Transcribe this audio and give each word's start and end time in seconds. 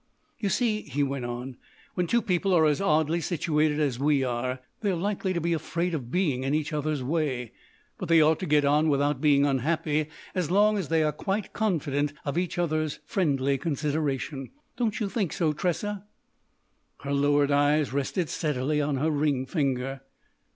"You 0.39 0.49
see," 0.49 0.81
he 0.81 1.03
went 1.03 1.25
on, 1.25 1.57
"when 1.93 2.07
two 2.07 2.23
people 2.23 2.55
are 2.57 2.65
as 2.65 2.81
oddly 2.81 3.21
situated 3.21 3.79
as 3.79 3.99
we 3.99 4.23
are, 4.23 4.59
they're 4.79 4.95
likely 4.95 5.31
to 5.31 5.39
be 5.39 5.53
afraid 5.53 5.93
of 5.93 6.09
being 6.09 6.41
in 6.43 6.55
each 6.55 6.73
other's 6.73 7.03
way. 7.03 7.51
But 7.99 8.09
they 8.09 8.19
ought 8.19 8.39
to 8.39 8.47
get 8.47 8.65
on 8.65 8.89
without 8.89 9.21
being 9.21 9.45
unhappy 9.45 10.07
as 10.33 10.49
long 10.49 10.75
as 10.79 10.87
they 10.87 11.03
are 11.03 11.11
quite 11.11 11.53
confident 11.53 12.13
of 12.25 12.35
each 12.35 12.57
other's 12.57 12.99
friendly 13.05 13.59
consideration. 13.59 14.49
Don't 14.75 14.99
you 14.99 15.07
think 15.07 15.33
so, 15.33 15.53
Tressa?" 15.53 16.03
Her 17.01 17.13
lowered 17.13 17.51
eyes 17.51 17.93
rested 17.93 18.27
steadily 18.29 18.81
on 18.81 18.97
her 18.97 19.11
ring 19.11 19.45
finger. 19.45 20.01